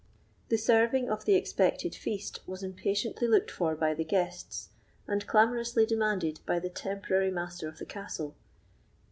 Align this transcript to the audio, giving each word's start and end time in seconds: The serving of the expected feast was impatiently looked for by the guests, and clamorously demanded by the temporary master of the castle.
The 0.49 0.57
serving 0.57 1.11
of 1.11 1.25
the 1.25 1.35
expected 1.35 1.93
feast 1.93 2.39
was 2.47 2.63
impatiently 2.63 3.27
looked 3.27 3.51
for 3.51 3.75
by 3.75 3.93
the 3.93 4.03
guests, 4.03 4.69
and 5.07 5.27
clamorously 5.27 5.85
demanded 5.85 6.39
by 6.47 6.57
the 6.57 6.69
temporary 6.71 7.29
master 7.29 7.67
of 7.67 7.77
the 7.77 7.85
castle. 7.85 8.33